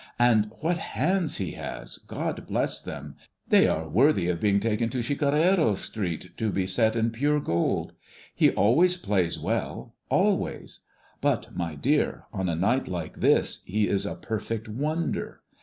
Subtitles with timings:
[0.17, 3.17] And what hands he has, God bless them!
[3.47, 7.93] They are worthy of being taken to Chicarreros Street to be set in pure gold.
[8.33, 10.79] He always plays well, always;
[11.21, 15.41] but, my dear, on a night like this he is a perfect wonder.